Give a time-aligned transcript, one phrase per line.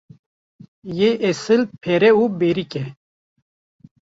[0.99, 2.85] Yê esil pere û berîk e.